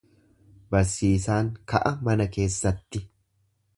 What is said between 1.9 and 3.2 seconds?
mana keessatti.